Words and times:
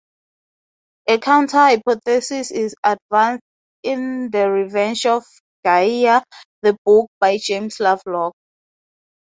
A 1.07 1.19
counter-hypothesis 1.19 2.49
is 2.49 2.73
advanced 2.83 3.43
in 3.83 4.31
"The 4.31 4.49
Revenge 4.49 5.05
of 5.05 5.23
Gaia", 5.63 6.23
the 6.63 6.75
book 6.83 7.11
by 7.19 7.37
James 7.37 7.79
Lovelock. 7.79 8.33